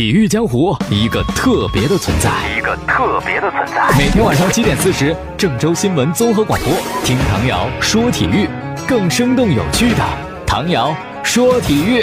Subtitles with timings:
[0.00, 3.86] 体育江湖一个特别的存在，一个特别的存在。
[3.98, 6.72] 每天晚上七点四十，郑州新闻综合广播，
[7.04, 8.48] 听唐瑶说体育，
[8.88, 10.02] 更生动有趣的
[10.46, 12.02] 唐瑶说体育。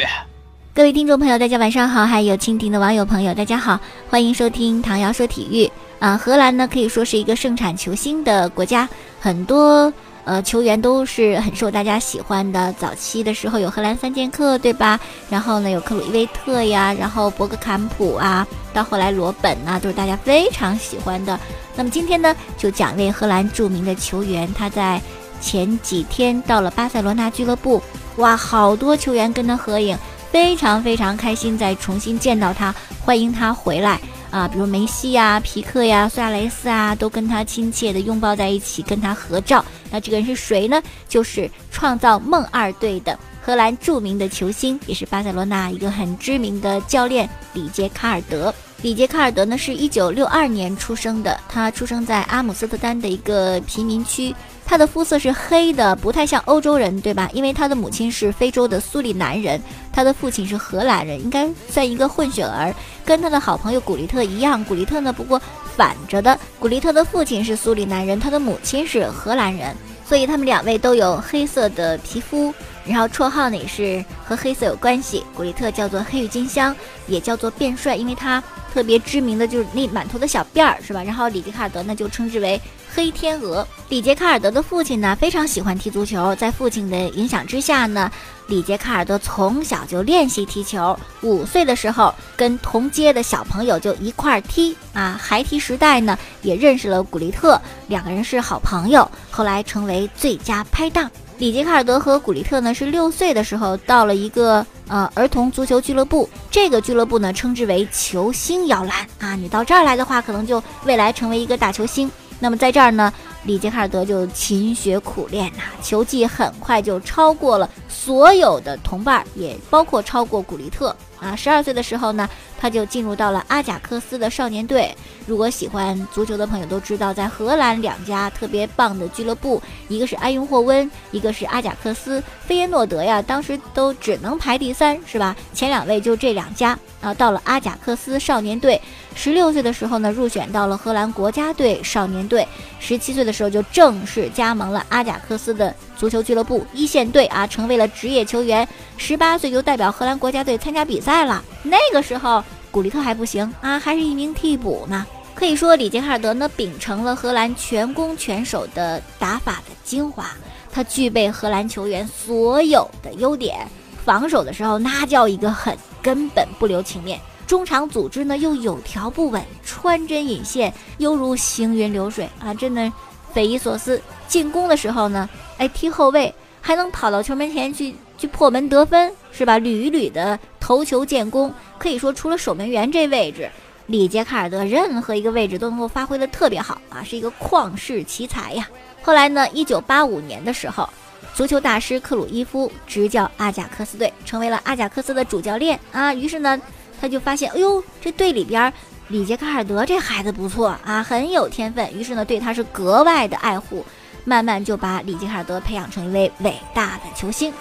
[0.76, 3.80] 各位听众朋友，大家晚上好，还有蜻蜓的网友朋友，大家好，
[4.12, 5.68] 欢迎收听唐瑶说体育。
[5.98, 8.88] 啊，荷兰呢可以说是一个盛产球星的国家，
[9.20, 9.92] 很多。
[10.28, 12.74] 呃，球员都是很受大家喜欢的。
[12.74, 15.00] 早期的时候有荷兰三剑客，对吧？
[15.30, 21.40] 然后呢有克鲁伊维特呀，然后博格坎普啊，到后来罗本呐，都是大家非常喜欢的。
[21.78, 25.02] 那么今天呢，就讲一位荷兰著名的球员，他在
[25.40, 27.82] 前几天到了巴塞罗那俱乐部，
[28.18, 29.98] 哇，好多球员跟他合影，
[30.30, 33.98] 非常非常开心，再重新见到他，欢迎他回来。
[34.30, 39.64] 啊，比如梅西呀、皮克呀、苏亚雷斯啊，都跟他亲切的拥抱在一起，跟他合照。
[39.92, 40.82] 那这个人是谁呢？
[41.08, 48.54] 就是创造梦二队的荷兰著名的球星，也是巴塞罗那一个很知名的教练里杰卡尔德。
[48.84, 54.36] 里杰卡尔德呢，是一九六二年出生的，他出生在阿姆斯特丹的一个贫民区。
[54.70, 57.30] 他的肤色是黑的，不太像欧洲人，对吧？
[57.34, 59.60] 因为他的母亲是非洲的苏里南人，
[59.94, 62.76] 他的父亲是荷兰人，应该算一个混血儿，
[63.08, 64.62] 跟他的好朋友古利特一样。
[64.66, 65.42] 古利特呢，不过
[65.78, 69.74] 反着的，古利特的父亲是苏里南人，他的母亲是荷兰人，
[70.06, 72.54] 所以他们两位都有黑色的皮肤，
[72.86, 75.24] 然后绰号呢也是和黑色有关系。
[75.34, 76.76] 古利特叫做黑郁金香，
[77.08, 78.44] 也叫做变帅，因为他
[78.78, 81.02] 特别知名的就是那满头的小辫儿，是吧？
[81.02, 82.62] 然后里杰卡尔德呢就称之为。
[82.94, 86.36] 黑天鹅里杰卡尔德的父亲呢，非常喜欢踢足球。
[86.36, 88.12] 在父亲的影响之下呢，
[88.48, 90.96] 里杰卡尔德从小就练习踢球。
[91.24, 95.20] 五岁的时候，跟同街的小朋友就一块儿踢啊。
[95.20, 101.10] 孩提时代呢，也认识了古利特，两个人是好朋友，后来成为最佳拍档。
[101.38, 109.36] 里杰卡尔德和古利特呢，是六岁的时候到了一个呃儿童足球俱乐部，这个俱乐部呢，称之为球星摇篮啊。
[109.36, 112.10] 你到这儿来的话，可能就未来成为一个大球星。
[112.40, 113.14] 那么在这儿呢，
[113.48, 121.34] 里杰卡尔德就勤学苦练呐，球技很快就超过了所有的同伴，也包括超过古利特啊。
[121.34, 122.30] 十二岁的时候呢，
[122.60, 124.94] 他就进入到了阿贾克斯的少年队。
[125.26, 132.22] 如果喜欢足球的朋友都知道，在荷兰两家特别棒的俱乐部，一个是埃因霍温，一个是阿贾克斯。
[132.46, 135.36] 费耶诺德呀，当时都只能排第三，是吧？
[135.54, 137.14] 前两位就这两家啊。
[137.14, 138.82] 到了阿贾克斯少年队。
[139.16, 142.48] 十六岁的时候呢，入选到了荷兰国家队少年队。
[142.80, 148.68] 十七岁的时候就正式加盟了阿贾克斯的足球俱乐部一线队啊，成为了职业球员。
[148.98, 151.44] 十八岁就代表荷兰国家队参加比赛了。
[151.62, 155.06] 那个时候古利特还不行啊，还是一名替补呢。
[155.36, 160.32] 可以说里杰卡尔德呢秉承了荷兰全攻全守的打法的精华，
[160.72, 163.68] 他具备荷兰球员所有的优点。
[164.04, 167.20] 防守的时候那叫一个狠，根本不留情面。
[167.46, 172.54] 中场组织呢又有条不紊，穿针引线，犹如行云流水啊！
[172.54, 172.92] 真的
[173.34, 174.02] 匪夷所思。
[174.28, 179.58] 进攻的时候呢，哎，踢后卫还能跑到球门前去去破门得分，是吧？
[179.58, 183.50] 屡屡的头球建功，可以说除了守门员这位置，
[183.86, 188.68] 里杰卡尔德任何一个位置都能够发挥的特别好啊，是一个旷世奇才呀。
[189.02, 190.90] 后来呢，一九八五年的时候，
[191.34, 196.14] 足球大师克鲁伊夫执教阿贾克斯队，成为了阿贾克斯的主教练啊。
[196.14, 196.62] 于是呢。
[197.00, 198.74] 他就发现，哎呦，这队里边
[199.10, 201.90] 里杰卡尔德这孩子不错啊，很有天分。
[201.94, 203.86] 于是呢，对他是格外的爱护，
[204.26, 207.54] 慢慢就把里杰卡尔德培养成一位伟大的球星。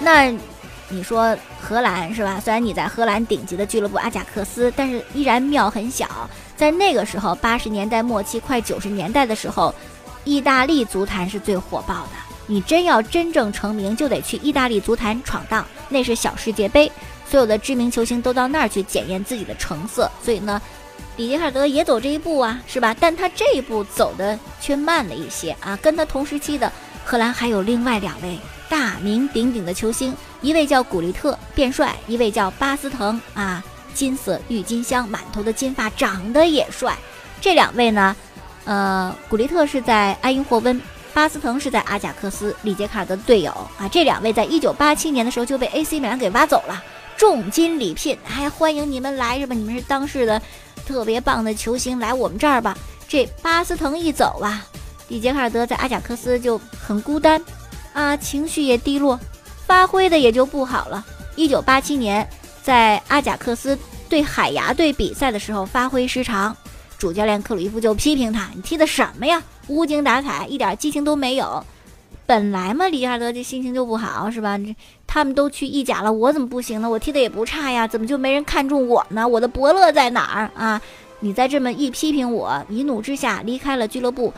[0.00, 0.32] 那
[0.88, 2.40] 你说荷兰是吧？
[2.42, 6.08] 虽然你在荷兰顶级的俱乐部阿贾克斯，但是依然庙很小。
[6.56, 9.74] 在那个时候，八十年代末期、快九十年代的时候，
[10.24, 12.23] 意大利足坛是最火爆的。
[12.46, 16.90] 你真要真正成名，就得去意大利足坛闯荡，那是小世界杯，
[17.28, 20.10] 所有的知名球星都到那儿去检验自己的成色。
[20.22, 20.60] 所以呢，
[21.16, 22.94] 里杰卡尔德也走这一步啊，是吧？
[23.00, 25.74] 但他这一步走的却慢了一些啊。
[25.80, 26.70] 跟他同时期的
[27.04, 28.38] 荷兰还有另外两位
[28.68, 33.64] 大名鼎鼎的球星，一位叫古利特变帅，一位叫巴斯滕啊，
[33.94, 36.94] 金色郁金香，满头的金发，长得也帅。
[37.40, 38.14] 这两位呢，
[38.64, 40.78] 呃，古利特是在埃因霍温。
[41.14, 46.82] 巴斯滕是在阿贾克斯，里杰卡尔德的队友啊，这两位在一九八七年的时候就被 AC 米兰给挖走了，
[47.16, 49.54] 重金礼聘，还欢迎你们来是吧？
[49.54, 50.42] 你们是当世的
[50.84, 52.76] 特别棒的球星，来我们这儿吧。
[53.06, 54.66] 这巴斯滕一走啊，
[55.06, 57.40] 里杰卡尔德在阿贾克斯就很孤单
[57.92, 59.18] 啊，情绪也低落，
[59.68, 61.04] 发挥的也就不好了。
[61.36, 62.28] 一九八七年
[62.60, 63.78] 在阿贾克斯
[64.08, 66.56] 对海牙队比赛的时候发挥失常，
[67.04, 71.62] 主教练克鲁伊夫就批评他：“你踢的什么呀？”无精打采，一点激情都没有。
[72.24, 74.56] 本来嘛，里亚德这心情就不好，是吧？
[74.56, 74.74] 这
[75.06, 76.88] 他们都去意甲了，我怎么不行呢？
[76.88, 79.28] 我踢的也不差呀，怎么就没人看中我呢？
[79.28, 80.80] 我的伯乐在哪儿啊？
[81.20, 84.32] 你再这么一批评我，一怒之下离开了俱乐部，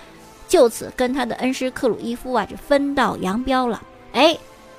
[0.49, 3.81] 就此跟他的恩师克鲁伊夫啊，这分道扬镳了。
[4.13, 4.37] 哎，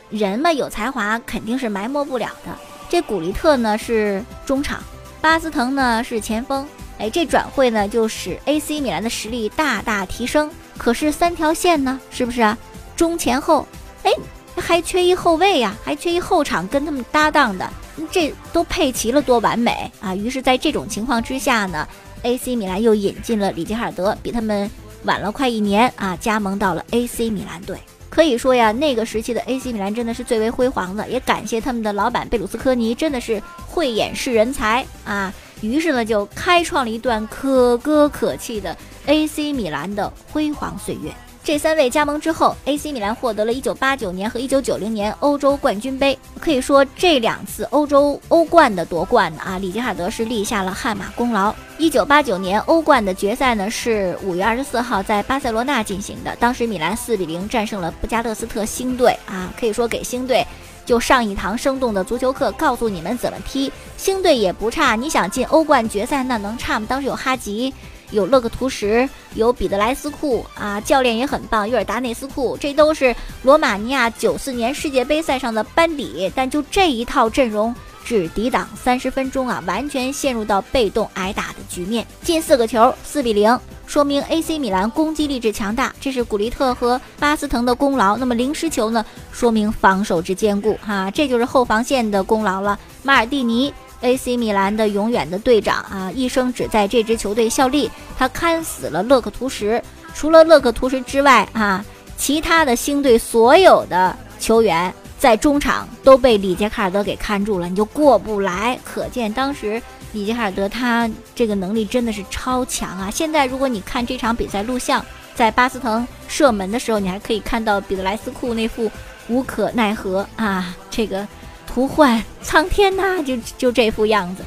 [0.09, 2.53] 人嘛有才华肯定是埋没不了的。
[2.89, 4.83] 这古利特呢是中场，
[5.21, 6.67] 巴斯滕呢是前锋。
[6.99, 10.49] 哎，这转会呢就使 AC 米兰的实力大大提升。
[10.77, 12.57] 可是三条线呢，是不是啊？
[12.95, 13.67] 中前后，
[14.03, 14.11] 哎，
[14.55, 17.69] 还缺一后卫呀，还缺一后场跟他们搭档的。
[18.11, 20.15] 这都配齐了，多完美啊！
[20.15, 21.87] 于是，在这种情况之下呢
[22.21, 24.69] ，AC 米兰又引进了里杰卡尔德，比他们
[25.03, 27.75] 晚了快一年啊，加盟到了 AC 米兰队。
[28.09, 35.33] 可以说呀，那个时期的 AC 米兰真的是最为辉煌的，也感谢他们的老板贝鲁斯科尼，真的是慧眼识人才啊！
[35.61, 38.75] 于是呢，就开创了一段可歌可泣的
[39.05, 41.11] AC 米兰的辉煌岁月。
[41.43, 46.19] 这三位加盟之后，AC 米兰获得了一九八九年和一九九零年欧洲冠军杯。
[46.41, 51.55] 可以说，这两次欧洲欧冠的夺冠呢，啊，里杰卡尔德是立下了汗马功劳。
[51.77, 56.35] 一九八九年欧冠的决赛呢，是五月二十四号在巴塞罗那进行的。
[56.35, 60.45] 当时米兰四比零战胜了布加勒斯特星队，啊，可以说给星队
[60.87, 63.71] 就上一堂生动的足球课，告诉你们怎么踢。
[63.97, 66.87] 星队也不差，你想进欧冠决赛，那能差吗？
[66.89, 67.71] 当时有哈吉。
[68.11, 73.13] 有勒克图什，有彼得莱斯库啊，教练也很棒，约尔达内斯库，这都是
[73.43, 76.31] 罗马尼亚九四年世界杯赛上的班底。
[76.33, 77.75] 但就这一套阵容，
[78.05, 88.15] 只抵挡三十分钟啊，完全陷入到被动挨打的局面，进四个球，四比零，说明 AC 米兰攻击力之强大，这是古利特和巴斯滕的功劳。
[88.17, 92.77] 那么零失球呢，说明防守之坚固哈，这就是后防线的功劳了。
[93.01, 93.73] 马尔蒂尼。
[93.99, 97.89] AC 米兰的永远的队长啊，一生只在这支球队效力。
[98.15, 99.81] 他看死了勒克图什，
[100.13, 101.83] 除了勒克图什之外啊，
[102.15, 108.79] 其他的星队所有的球员在中场都被里杰卡尔德给看住了，你就过不来。
[108.83, 109.81] 可见当时
[110.13, 113.09] 里杰卡尔德他这个能力真的是超强啊！
[113.11, 115.05] 现在如果你看这场比赛录像，
[115.35, 118.91] 在巴斯滕射门的时候，你还可以看到彼得莱斯库那副
[119.27, 121.27] 无可奈何啊，这个。
[121.75, 124.43] 呼唤苍天呐，就就这副样子。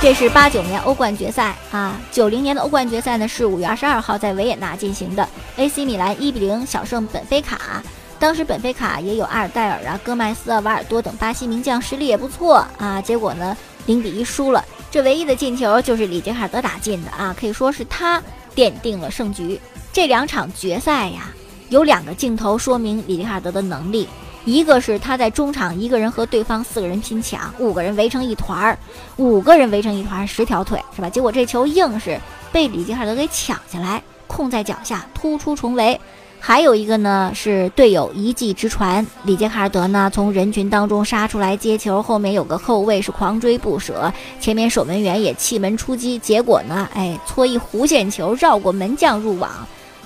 [0.00, 7.82] 这是八九年欧冠决赛啊，九零年的欧冠决赛呢是五月二十二号在维也纳进行的，AC 米兰一比零小胜本菲卡。
[8.20, 13.00] 当时本菲卡也有阿尔代尔啊、戈麦斯啊、瓦尔多等巴西名将，实力也不错啊。
[13.00, 13.56] 结果呢
[13.86, 18.22] 零比一输了，这唯一的进球就是里杰卡尔德打进的啊，可以说是他
[18.54, 19.58] 奠定了胜局。
[19.92, 21.32] 这两场决赛呀。
[21.70, 24.08] 有两个镜头说明里杰卡尔德的能力，
[24.44, 28.76] 一个是他在中场一个人和对方四个人拼抢，五个人围成一团儿，
[29.18, 31.08] 五个人围成一团，十条腿是吧？
[31.08, 32.20] 结果这球硬是
[32.50, 35.98] 被里杰卡尔德给抢下来，控在脚下突出重围。
[36.40, 49.50] 还有一个呢是队友一技之传，里杰卡尔德呢从人群当中杀出来接球，后面有个后卫是狂追不舍，前面守门员也弃门出击，结果呢，哎，搓一弧线球绕过门将入网。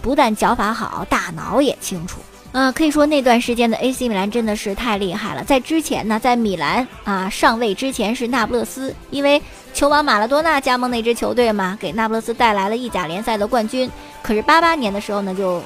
[0.02, 2.20] 不但脚法好，大脑也清楚
[2.52, 2.70] 啊！
[2.70, 5.42] 可以说那段时间的 AC 米兰真的是太厉害了。
[5.42, 9.40] 在之前呢，在米兰啊上位之前是那不勒斯，因为
[9.72, 13.90] 球王马拉多纳加盟那支球队嘛，给那不勒斯带来了意甲联赛的冠军。
[14.22, 15.62] 可是八八年的时候呢，就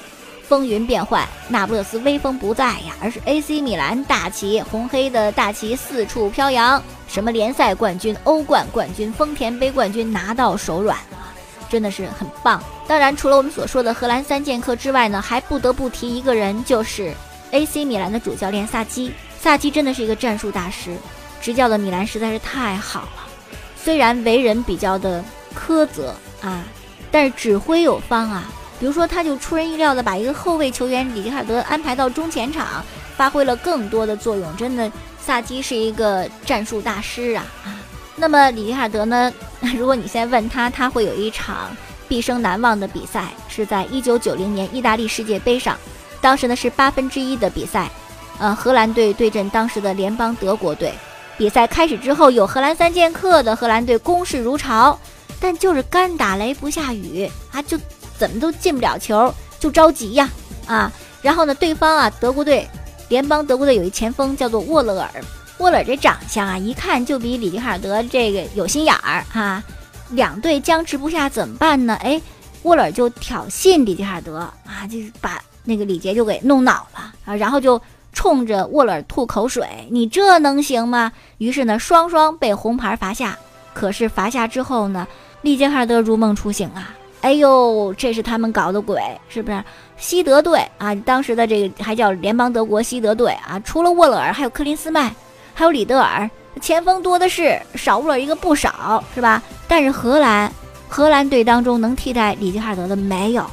[0.49, 11.29] 风云变幻，那不勒斯威风不在呀，而是 AC 米兰大旗，红黑的大旗四处飘扬，什么联赛冠军、欧冠冠军、丰田杯冠军拿到手软啊。
[11.69, 12.63] 真的是很棒。
[12.87, 17.13] 当然，除了我们所说的荷兰三剑客之外呢，还不得不提一个人，就是
[17.51, 19.13] AC 米兰的主教练萨基。
[19.39, 20.97] 萨基真的是一个战术大师，
[21.43, 23.29] 执教的米兰实在是太好了。
[23.77, 25.23] 虽然为人比较的
[25.55, 26.65] 苛责啊，
[27.11, 28.51] 但是指挥有方啊。
[28.79, 32.85] 比如说，他就出人意料的把一个后卫球员里杰卡尔德安排到中前场，
[33.17, 34.57] 发挥了更多的作用。
[34.57, 37.45] 真的，萨基是一个战术大师啊！
[38.15, 39.33] 那么里杰卡尔德呢？
[39.77, 45.77] 如果你现在问他，他会有一场毕生难忘的比赛，是在一九九零年意大利世界杯上，
[46.21, 47.91] 当时呢是八分之一的比赛，
[48.39, 50.93] 呃，荷兰队对阵当时的联邦德国队。
[51.37, 54.99] 比赛开始之后，有荷兰三剑客的荷兰队攻势如潮，
[55.41, 57.79] 但就是干打雷不下雨啊，就
[58.19, 60.29] 怎么都进不了球，就着急呀
[60.67, 60.93] 啊！
[61.23, 62.69] 然后呢，对方啊，德国队，
[63.09, 65.11] 联邦德国队有一前锋叫做沃勒尔。
[65.59, 69.63] 沃勒尔这长相啊，一看就比里杰卡尔德这个有心眼儿哈。
[70.11, 71.95] 两队僵持不下怎么办呢？
[72.03, 72.21] 哎，
[72.63, 77.81] 沃勒尔就挑衅里杰卡尔德啊，就把那个李杰就给弄恼了啊，然后就
[78.13, 79.67] 冲着沃勒尔吐口水。
[79.91, 81.13] 你这能行吗？
[81.39, 83.39] 于是呢，双双被红牌罚下。
[83.75, 85.07] 可是罚下之后呢，
[85.43, 86.95] 里杰卡尔德如梦初醒啊。
[87.21, 89.65] 哎呦，这是他们搞的鬼，是不是？
[89.97, 95.11] 西德队啊，当时的这个还叫联邦德国西德队啊，除了沃勒尔，还有克林斯曼，
[95.53, 99.43] 还有里德尔，前锋多的是，少沃尔一个不少，是吧？
[99.67, 100.53] 但是荷兰，
[100.89, 103.53] 荷兰队当中能替代里杰哈德的没有了，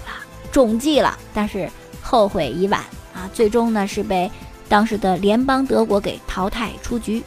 [0.51, 1.67] 中计了，但是
[2.03, 2.79] 后悔已晚
[3.15, 4.29] 啊，最终呢是被
[4.69, 7.23] 当时的联邦德国给淘汰出局。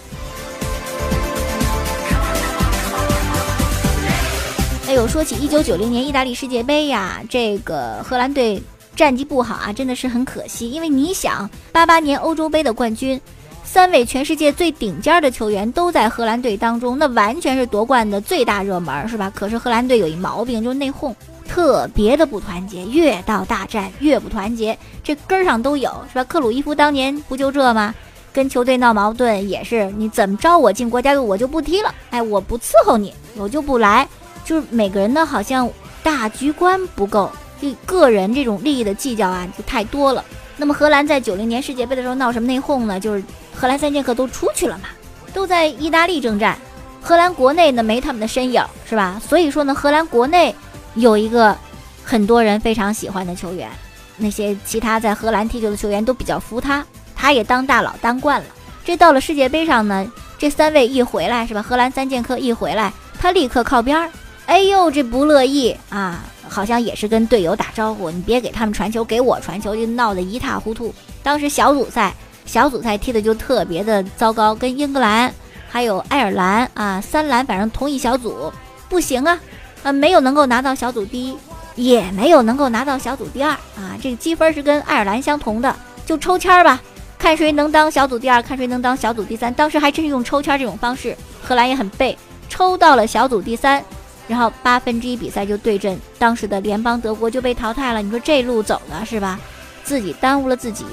[4.88, 8.62] 哎呦，说起一九九零年意大利世界杯呀，这个荷兰队
[8.97, 10.71] 战绩不好啊，真的是很可惜。
[10.71, 13.21] 因为你想，八八年欧洲杯的冠军，
[13.62, 19.30] 三位全世界最顶尖的球员都在荷兰队当中，那完全是夺冠的最大热门，是吧？
[19.35, 21.14] 可是荷兰队有一毛病，就是内讧，
[21.47, 26.25] 特别的不团结，越到大战越不团结，这根儿上都有，是吧？
[26.25, 27.95] 克鲁伊夫当年不就这吗？
[28.33, 34.09] 跟球队闹矛盾也是，你怎么着我进国家队我就不踢了，哎，我不伺候你，我就不来。
[34.49, 35.69] 就是每个人呢，好像
[36.02, 40.25] 大局观不够，就个人这种利益的计较啊，就太多了。
[40.57, 42.99] 那么荷兰在九零年世界杯的时候闹什么内讧呢？
[42.99, 43.23] 就是
[43.55, 44.88] 荷兰三剑客都出去了嘛，
[45.35, 46.57] 都在意大利征战，
[47.02, 49.21] 荷兰国内呢没他们的身影，是吧？
[49.28, 50.55] 所以说呢，荷兰国内
[50.95, 51.55] 有一个
[52.02, 53.69] 很多人非常喜欢的球员，
[54.17, 56.83] 那些其他在荷兰踢球的球员都比较服他，
[57.14, 58.47] 他也当大佬当惯了。
[58.83, 61.61] 这到了世界杯上呢，这三位一回来是吧？
[61.61, 62.90] 荷兰三剑客一回来，
[63.21, 64.09] 他立刻靠边儿。
[64.49, 66.25] 哎呦，这不乐意啊！
[66.49, 70.93] 好像也是跟队友打招呼，你别给他们传球，给我传球，就闹得一塌糊涂。
[71.23, 72.14] 当时小组赛，
[72.47, 75.31] 小组赛踢的就特别的糟糕，跟英格兰
[75.69, 78.50] 还有爱尔兰啊，三蓝反正同一小组，
[78.88, 79.38] 不行啊，
[79.83, 81.37] 啊，没有能够拿到小组第一，
[81.76, 83.99] 也没有能够拿到小组第二啊。
[84.02, 85.76] 这个积分是跟爱尔兰相同的，
[86.07, 86.81] 就抽签儿吧，
[87.19, 89.52] 看谁能当小组第二，看谁能当小组第三。
[89.52, 92.17] 当时还真是用抽签这种方式，荷兰也很背，
[92.49, 93.85] 抽到了小组第三。
[94.29, 99.41] 然后八分之一比赛就对阵当时的联邦德国就被淘汰了，你说这路走的是吧？
[99.83, 100.85] 自己耽误了自己。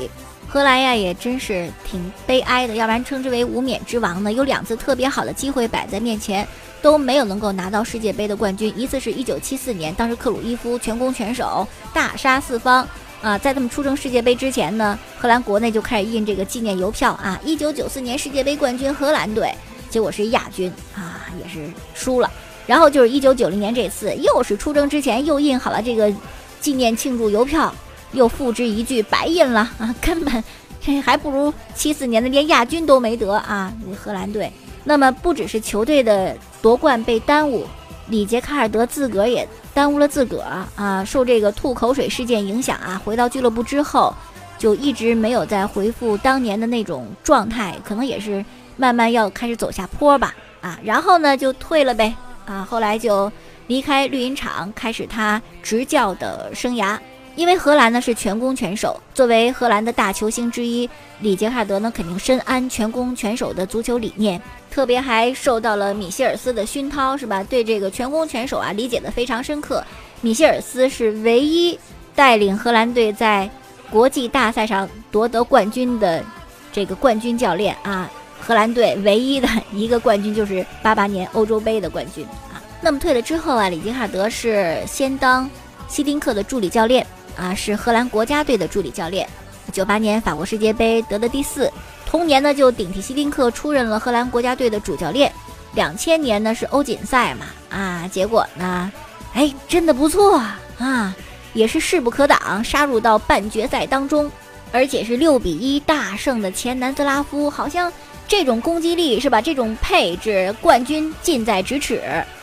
[0.48, 4.32] 荷兰呀也真是挺悲哀的，要不然称之为无冕之王呢。
[4.32, 6.48] 有两次特别好的机会摆在面前，
[6.82, 8.72] 都没有能够拿到世界杯的冠军。
[8.78, 12.88] 一次是一九七四年，当时克鲁伊夫全攻全守，大杀四方
[13.22, 13.38] 啊。
[13.38, 17.38] 在他们出征世界杯之前呢，荷兰国内就开始印这个纪念邮票啊。
[17.44, 19.54] 一九九四年世界杯冠军荷兰队，
[19.90, 22.32] 结果是亚军啊，也是输了。
[22.68, 26.12] 然后就是一九九零年这次，又是出征之前又印好了这个
[26.60, 27.74] 纪念庆祝邮票，
[28.12, 29.96] 又付之一炬，白印了啊！
[30.02, 30.44] 根本
[30.82, 33.72] 这还不如七四年的连亚军都没得啊！
[34.02, 34.52] 荷兰队。
[34.84, 37.66] 那么不只是球队的夺冠被耽误，
[38.08, 41.04] 里杰卡尔德自个儿也耽误了自个儿啊！
[41.04, 44.14] 受这个吐口水事件影响啊，回到俱乐部之后
[44.58, 48.46] 就一直没有再回复当年的那种状态，可能也是
[48.78, 50.80] 慢慢要开始走下坡吧啊！
[50.84, 52.16] 然后呢就退了呗。
[52.46, 53.32] 啊，后来就
[53.68, 56.98] 离开绿茵场，开始他执教的生涯。
[57.36, 67.44] 因为荷兰呢是全攻全守，作为荷兰的大球星之一，里杰卡德呢肯定深谙全攻全守的足球理念，特别还受到了米歇尔斯的熏陶，是吧？
[67.44, 69.84] 对这个全攻全守啊理解的非常深刻。
[70.22, 71.78] 米歇尔斯是唯一
[72.16, 73.50] 带领荷兰队在
[73.92, 76.24] 国际大赛上夺得冠军的
[76.72, 78.10] 这个冠军教练啊。
[78.40, 82.62] 荷兰队唯一的一个冠军就是八八年欧洲杯的冠军啊。
[82.82, 85.50] 那么退了之后啊，里杰卡尔德是先当
[85.88, 89.28] 希丁克的助理教练啊，是荷兰国家队的助理教练。
[89.72, 91.72] 九八年法国世界杯得的第四，
[92.06, 95.32] 同年呢就顶替希丁克出任了荷兰国家队的主教练。
[95.74, 98.92] 两千年呢是欧锦赛嘛啊，结果呢，
[99.34, 100.42] 哎，真的不错
[100.78, 101.16] 啊，
[101.54, 104.32] 也是势不可挡，杀入到半决赛当中，
[104.72, 107.92] 而且是六比一大胜的前南斯拉夫，好像。
[108.28, 109.42] 这种攻击力是吧？
[109.42, 112.02] 这种配置，冠军近在咫尺。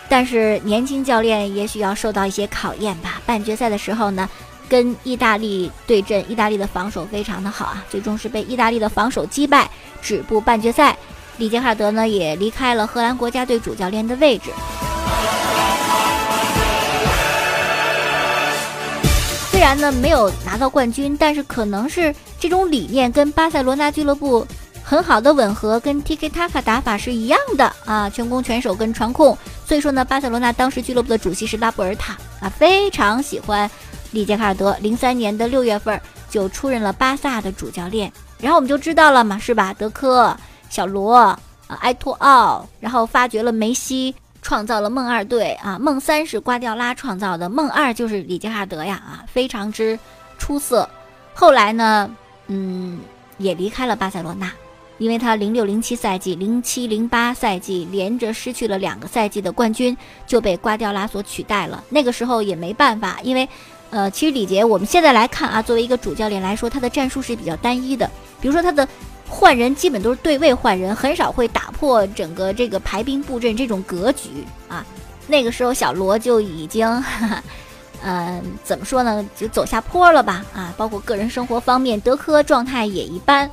[0.09, 3.21] 但是年轻教练也许要受到一些考验吧。
[3.25, 4.29] 半决赛的时候呢，
[4.69, 9.69] 跟意大利对阵，意大利的防守非常的好啊，最终是被意大利的防守击败，
[10.03, 10.97] 止步半决赛。
[11.39, 14.51] 里杰卡德呢也离开了荷兰国家队主教练的位置。
[19.51, 24.47] 虽然呢没有拿到冠军，但是可能是这种理念跟巴塞罗那俱乐部。
[24.85, 29.37] 很好的吻合，跟 T K TAKA 打法是一样的啊，全攻全守跟传控。
[29.65, 33.71] 所以说呢，巴塞罗那当时俱乐部的主席是拉波尔塔啊，非常喜欢
[34.11, 34.77] 里杰卡尔德。
[34.81, 35.99] 零三年的六月份
[36.29, 39.73] 就出任了巴萨的主教练，然后我们就知道了嘛，是吧？
[39.73, 40.37] 德科、
[40.69, 41.39] 小罗啊、
[41.81, 45.79] 埃托奥，然后发掘了梅西，创造了梦二队啊。
[45.79, 49.99] 梦三是瓜迪奥拉创造的，梦二就是里杰卡尔德呀啊，非常之
[50.39, 50.87] 出色。
[51.33, 52.11] 后来呢，
[52.49, 53.01] 嗯，
[53.39, 54.51] 也离开了巴塞罗那。
[55.03, 59.97] 因为他零六零七赛季、零七零八赛季连着失去了两个赛季的冠军，
[60.29, 61.83] 就被瓜迪奥拉所取代了。
[61.89, 63.49] 那个时候也没办法，因为
[63.91, 68.09] 呃，其实李杰我们现在来看啊，作为一个主教练来说，他的战术是比较单一的。
[68.41, 68.87] 比如说他的
[69.29, 74.29] 换人基本都是对位换人，很少会打破整个这个排兵布阵这种格局
[74.69, 74.87] 啊。
[75.27, 76.87] 那个时候小罗就已经，
[78.05, 83.51] 嗯， 怎么说呢，就走下坡了吧啊，包括个人生活方面，德科状态也一般。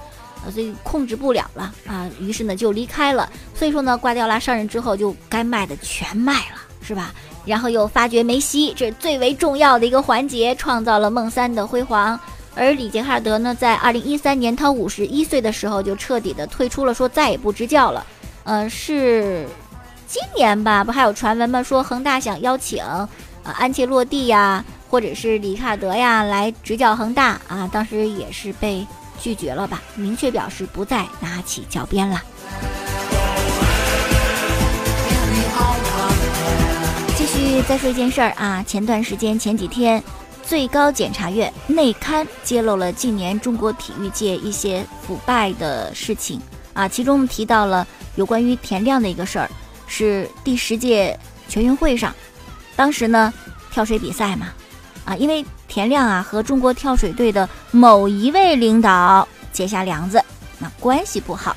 [0.52, 3.30] 所以控制不了了啊，于是呢就离开了。
[3.54, 7.14] 所以说呢，瓜迪奥拉上任之后就该卖的全卖了，是吧？
[7.46, 12.20] 然后又发掘梅西，这是最为重要的一个环节，创造了梦三的辉煌。
[12.56, 18.06] 而里杰哈尔德呢，在二零一三年他五十一岁的时候就彻底的退出了，说再也不执教了。
[18.44, 19.48] 呃，是
[20.08, 20.84] 今年吧？
[20.84, 21.64] 不还有传闻吗？
[21.64, 28.86] 说恒大想邀请呃安切洛蒂呀，或者是里卡德呀来执教恒大啊，当时也是被。
[29.22, 32.22] 拒绝了吧，明确表示不再拿起教鞭了。
[37.16, 40.02] 继续再说一件事儿啊，前段时间前几天，
[40.44, 46.42] 最高检察院内刊揭露了近年中国体育界一些腐败的事情
[46.74, 47.86] 啊，其中提到了
[48.16, 49.50] 有关于田亮的一个事儿，
[49.86, 52.16] 是第十届全运会上，
[52.76, 53.34] 当时呢
[53.72, 54.48] 跳水比赛嘛。
[55.06, 60.24] 啊，因为田亮啊和中国跳水队的某一位领导结下梁子，
[60.60, 61.56] 那关系不好。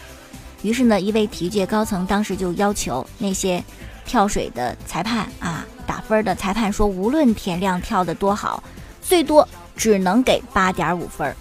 [0.63, 3.63] 于是呢，一位体育界高层当时就要求那些
[4.05, 8.63] 跳水的裁判啊，打分的裁判说，无论田亮跳得多好，
[9.01, 9.47] 最多
[9.77, 11.35] 只能给八点五分。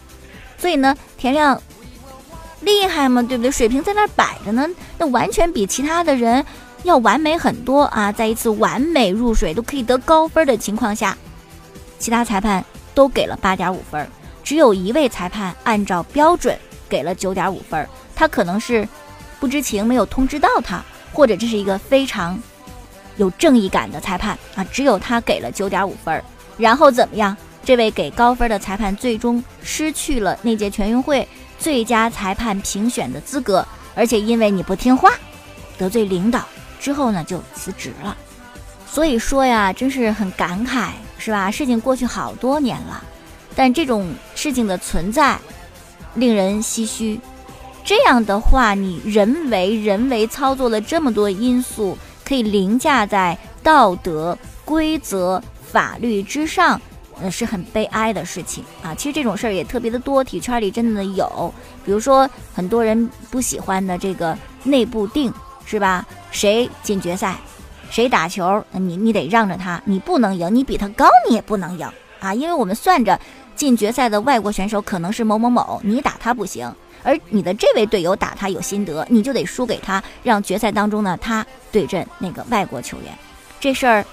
[0.58, 1.62] 所以呢，田亮
[2.62, 3.52] 厉害嘛，对不对？
[3.52, 4.68] 水平在那摆着呢，
[4.98, 6.44] 那完全比其他的人
[6.84, 8.12] 要完美很多啊。
[8.12, 11.16] 在一次完美入水都可以得高分的情况下。
[12.02, 12.66] 其他裁判
[12.96, 14.10] 都给了八点五分，
[14.44, 16.58] 只有一位裁判按照标准
[16.90, 17.88] 给了九点五分。
[18.16, 18.88] 他可能是
[19.40, 22.38] 不知情，没有通知到他，或者这是一个非常
[23.18, 26.22] 有正义感的裁判啊，只有他给了九点五分。
[26.58, 27.38] 然后怎么样？
[27.64, 31.28] 这位给高分的裁判最终失去了那届全运会
[31.60, 35.12] 最佳裁判评选的资格，而且因为你不听话，
[35.78, 36.44] 得罪领导
[36.80, 38.18] 之后呢，就辞职了。
[38.88, 40.90] 所以说呀，真是很感慨。
[41.22, 41.52] 是吧？
[41.52, 43.04] 事情过去好多年了，
[43.56, 45.38] 但这种事情的存在
[46.16, 47.20] 令人唏嘘。
[47.86, 56.82] 这样的话，你人为人为操作了这么多因素，可以凌驾在道德规则、法律之上，
[57.22, 58.96] 呃，是很悲哀的事情啊。
[58.96, 61.54] 其实这种事儿也特别的多，体育圈里真的有。
[61.86, 65.32] 比如说，很多人不喜欢的这个内部定，
[65.66, 66.06] 是吧？
[66.32, 67.38] 谁进决赛？
[67.92, 71.88] 谁打球，你你得让着他，你不能赢，你比他高，你也不能赢
[72.22, 72.34] 啊！
[72.34, 73.20] 因为我们算着
[73.54, 76.74] 进决赛的外国选手可能是某某某，你打他不行，
[77.04, 83.14] 而你的这位队友打他有心得，你就得输给他，让决赛当中呢他对阵那个外国球员，
[83.60, 84.06] 这事儿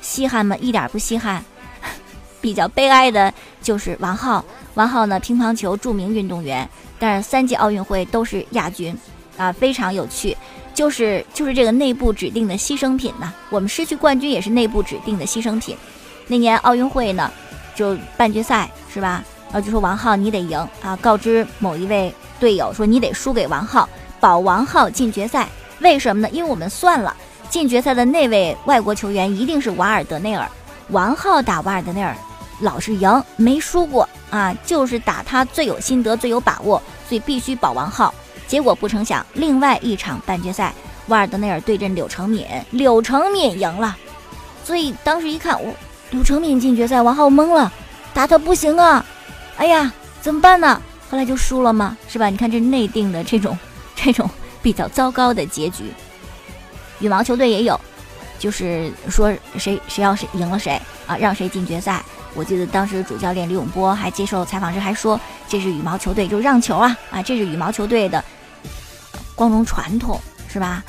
[0.00, 0.56] 稀罕吗？
[0.58, 1.44] 一点不稀罕。
[2.40, 4.44] 比较悲哀的就是王浩，
[4.74, 6.68] 王浩呢乒乓球著名运动员，
[7.00, 8.96] 但是三届奥运会都是亚军，
[9.36, 10.36] 啊，非常有趣。
[10.74, 15.76] 就是就是这个内部指定的牺牲品呢，我们失去冠军也是内部指定的牺牲品。
[16.26, 17.30] 那年奥运会呢，
[17.74, 19.22] 就半决赛是吧？
[19.46, 25.48] 然后就说王浩你得赢啊，告知某一位队友说你得输给王浩，保王浩进决赛。
[25.80, 26.28] 为什么呢？
[26.32, 27.14] 因为我们算了，
[27.48, 30.48] 进决赛的那位外国球员一定是瓦尔德内尔。
[30.88, 32.16] 王浩打瓦尔德内尔
[32.60, 38.12] 老是赢，没输过啊，就是打他最有心得、最有把握，所以必须保王浩。
[38.46, 40.72] 结果不成想，另外一场半决赛，
[41.08, 43.96] 瓦尔德内尔对阵柳承敏，柳承敏赢了。
[44.64, 45.74] 所以当时一看，我
[46.10, 47.72] 柳承敏进决赛，王浩懵了，
[48.12, 49.04] 打他不行啊！
[49.56, 50.80] 哎呀，怎么办呢？
[51.10, 51.96] 后来就输了吗？
[52.08, 52.28] 是吧？
[52.28, 53.56] 你看这内定的这种
[53.94, 54.28] 这种
[54.62, 55.92] 比较糟糕的结局。
[57.00, 57.78] 羽毛球队也有，
[58.38, 62.02] 就是说谁谁要是赢了谁啊，让谁进决赛。
[62.34, 65.18] 我记得当时主教练李永波还接受采访时还说，
[65.48, 68.22] 这是羽毛球队就让球啊啊，这是羽毛球队的。
[69.36, 70.84] 光荣传统是吧？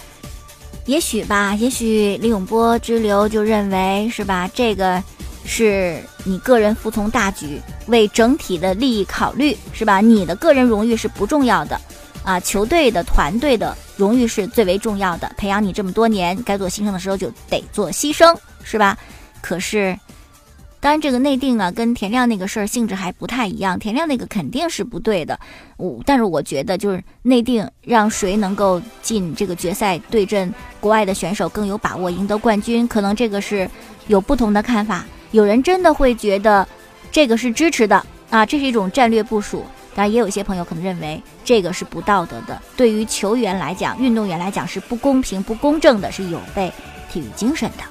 [0.85, 4.49] 也许吧，也许李永波之流就认为是吧？
[4.53, 5.01] 这个
[5.45, 10.01] 是你个人服从大局，为整体的利益考虑是吧？
[10.01, 11.79] 你的个人荣誉是不重要的
[12.23, 15.31] 啊，球队的团队的荣誉是最为重要的。
[15.37, 18.97] 培养你这么多年，该做牺牲的时候就得做牺牲是吧？
[19.41, 19.97] 可是。
[20.79, 23.79] 当然，这个内定啊，跟田亮那个事儿性质还不太一样。
[23.79, 25.39] 田亮那个肯定是不对的，
[25.77, 33.67] 我但是我觉得就是内定让谁能够进这个决赛对阵国外的选手更有把握赢得冠军，可能这个是
[34.05, 35.03] 有不同的看法。
[35.31, 36.67] 有人真的会觉得
[37.11, 39.65] 这个是支持的啊，这是一种战略部署。
[39.95, 46.69] 当然，也有一些朋友可能认为这个是不道德的，对于球员来讲、运动员来讲是不公平、不公正的，是有悖
[47.11, 47.83] 体育精神的。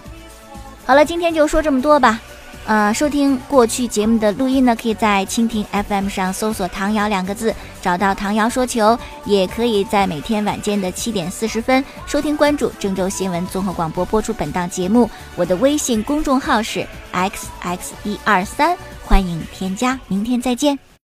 [0.85, 2.21] 好了，今天就说这么多吧。
[2.67, 15.11] 呃，收听过去节目的录音呢，可以在蜻蜓 FM 上搜索“唐瑶”两个字，找到唐瑶说球，也可以在每天晚间的七点四十分收听关注郑州新闻综合广播播出本档节目。
[15.37, 18.75] 我的微信公众号是 x x 一二三，
[19.05, 20.01] 欢迎添加。
[20.09, 20.85] 明天再见。